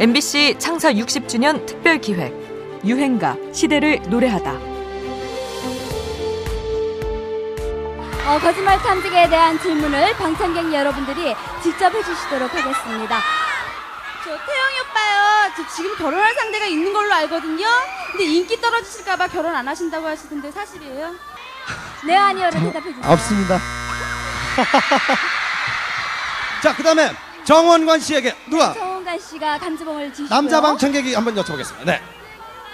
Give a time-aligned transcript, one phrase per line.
[0.00, 2.32] MBC 창사 60주년 특별 기획
[2.86, 4.50] 유행가 시대를 노래하다.
[8.26, 13.20] 어, 거짓말 탐지기에 대한 질문을 방청객 여러분들이 직접 해주시도록 하겠습니다.
[14.24, 15.52] 저 태영이 오빠요.
[15.54, 17.66] 저 지금 결혼할 상대가 있는 걸로 알거든요.
[18.12, 21.14] 근데 인기 떨어지실까봐 결혼 안 하신다고 하시던데 사실이에요?
[22.06, 23.12] 네, 아니요로 대답해 주세요.
[23.12, 23.58] 없습니다.
[26.62, 27.12] 자, 그 다음에
[27.44, 28.74] 정원관 씨에게 누가
[29.10, 30.28] 정원관 씨가 간지봉을 지시고요.
[30.28, 31.84] 남자 방청객이 한번 여쭤보겠습니다.
[31.84, 32.00] 네.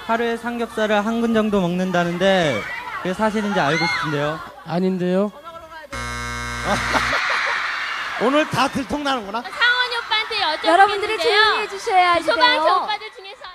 [0.06, 2.60] 하루에 삼겹살을 한 근 정도 먹는다는데
[3.02, 4.38] 그게 사실인지 알고 싶은데요.
[4.66, 5.32] 아닌데요.
[8.22, 9.42] 오늘 다 들통나는구나.
[9.42, 10.66] 상원이 오빠한테 여쭤보겠는데요.
[10.72, 12.80] 여러분들이 질문해 주셔야지 소방차 돼요.
[12.84, 13.46] 오빠들 중에서요.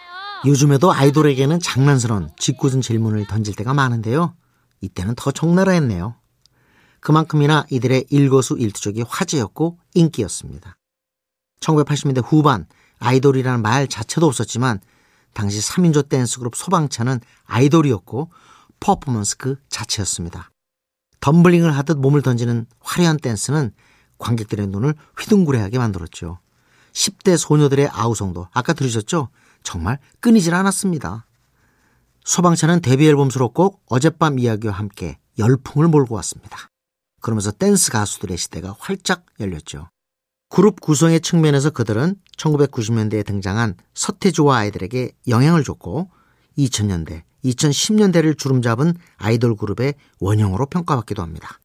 [0.45, 4.35] 요즘에도 아이돌에게는 장난스러운 짓궂은 질문을 던질 때가 많은데요.
[4.81, 6.15] 이때는 더 적나라했네요.
[6.99, 10.75] 그만큼이나 이들의 일거수일투족이 화제였고 인기였습니다.
[11.61, 12.65] 1980년대 후반
[12.99, 14.79] 아이돌이라는 말 자체도 없었지만
[15.33, 18.29] 당시 3인조 댄스 그룹 소방차는 아이돌이었고
[18.79, 20.49] 퍼포먼스 그 자체였습니다.
[21.21, 23.71] 덤블링을 하듯 몸을 던지는 화려한 댄스는
[24.17, 26.39] 관객들의 눈을 휘둥그레하게 만들었죠.
[26.93, 29.29] 10대 소녀들의 아우성도 아까 들으셨죠?
[29.63, 31.25] 정말 끊이질 않았습니다.
[32.25, 36.67] 소방차는 데뷔 앨범 수록곡 어젯밤 이야기와 함께 열풍을 몰고 왔습니다.
[37.21, 39.89] 그러면서 댄스 가수들의 시대가 활짝 열렸죠.
[40.51, 46.11] 그룹 구성의 측면에서 그들은 1990년대에 등장한 서태지와 아이들에게 영향을 줬고
[46.57, 51.61] 2000년대, 2010년대를 주름잡은 아이돌 그룹의 원형으로 평가받기도 합니다.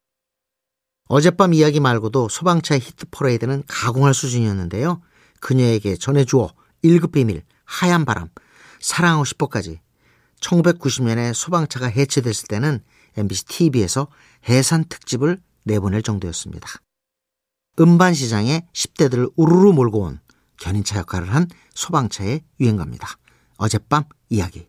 [1.08, 5.02] 어젯밤 이야기 말고도 소방차의 히트 퍼레이드는 가공할 수준이었는데요.
[5.40, 8.28] 그녀에게 전해주어, 1급 비밀, 하얀 바람,
[8.80, 9.80] 사랑하고 싶어까지
[10.40, 12.84] 1990년에 소방차가 해체됐을 때는
[13.16, 14.06] MBC TV에서
[14.48, 16.85] 해산 특집을 내보낼 정도였습니다.
[17.78, 20.20] 음반 시장에 10대들을 우르르 몰고 온
[20.58, 23.06] 견인차 역할을 한 소방차의 유행가입니다.
[23.58, 24.69] 어젯밤 이야기.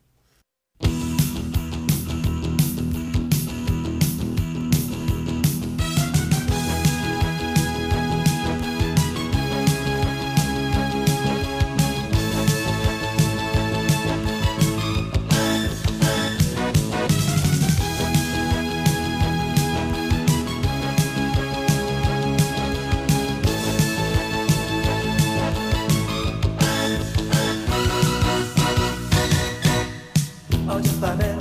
[30.77, 31.35] 어젯밤에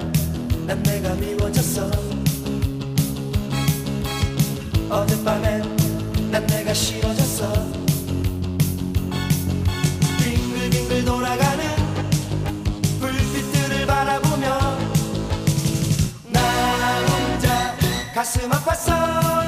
[0.67, 1.91] 난 내가 미워졌어.
[4.89, 5.59] 어젯밤에
[6.31, 7.53] 난 내가 싫어졌어.
[10.19, 11.65] 빙글빙글 돌아가는
[12.99, 14.79] 불빛들을 바라보며
[16.33, 16.41] 나
[17.05, 17.77] 혼자
[18.15, 19.46] 가슴 아팠어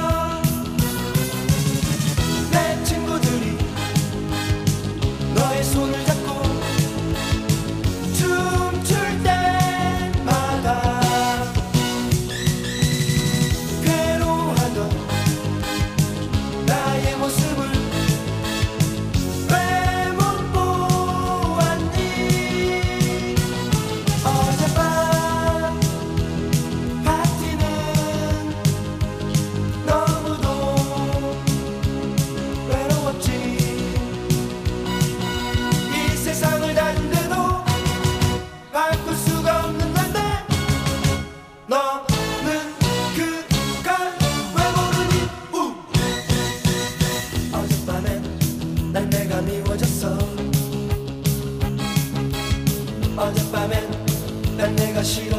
[54.99, 55.38] 어젯